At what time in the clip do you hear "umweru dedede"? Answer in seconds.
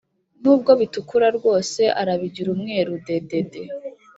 2.55-3.61